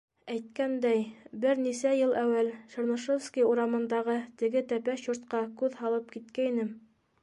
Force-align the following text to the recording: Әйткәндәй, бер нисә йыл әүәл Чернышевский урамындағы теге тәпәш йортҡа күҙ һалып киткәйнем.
Әйткәндәй, 0.35 1.03
бер 1.43 1.59
нисә 1.65 1.91
йыл 1.99 2.15
әүәл 2.23 2.49
Чернышевский 2.73 3.47
урамындағы 3.51 4.19
теге 4.43 4.67
тәпәш 4.75 5.09
йортҡа 5.11 5.47
күҙ 5.63 5.83
һалып 5.85 6.15
киткәйнем. 6.19 6.79